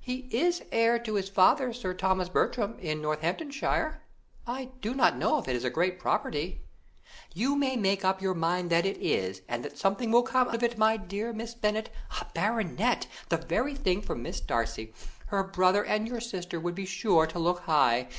"He 0.00 0.20
is 0.30 0.62
heir 0.72 0.98
to 1.00 1.16
his 1.16 1.28
father, 1.28 1.70
Sir 1.74 1.92
Thomas 1.92 2.30
Bertram, 2.30 2.78
in 2.78 3.02
Northamptonshire; 3.02 4.00
I 4.46 4.70
do 4.80 4.94
not 4.94 5.18
know 5.18 5.36
if 5.36 5.48
it 5.48 5.54
is 5.54 5.64
a 5.64 5.68
great 5.68 5.98
property." 6.00 6.62
"You 7.34 7.56
may 7.56 7.76
make 7.76 8.02
up 8.02 8.22
your 8.22 8.32
mind 8.32 8.70
that 8.70 8.86
it 8.86 8.96
is, 8.96 9.42
and 9.46 9.62
that 9.66 9.76
something 9.76 10.10
will 10.10 10.22
come 10.22 10.48
of 10.48 10.62
it, 10.62 10.78
my 10.78 10.96
dear 10.96 11.34
Miss 11.34 11.52
Bennet. 11.54 11.90
A 12.18 12.24
baronet! 12.32 13.06
the 13.28 13.36
very 13.36 13.74
thing 13.74 14.00
for 14.00 14.14
Miss 14.14 14.40
Darcy. 14.40 14.94
Her 15.26 15.42
brother 15.44 15.84
and 15.84 16.08
your 16.08 16.20
sister 16.22 16.58
would 16.58 16.74
be 16.74 16.86
sure 16.86 17.26
to 17.26 17.38
look 17.38 17.58
high. 17.64 18.08